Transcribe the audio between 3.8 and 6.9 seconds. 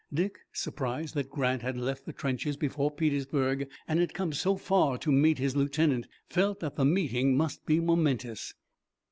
and had come so far to meet his lieutenant, felt that the